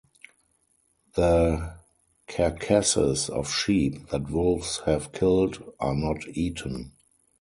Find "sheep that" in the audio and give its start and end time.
3.53-4.31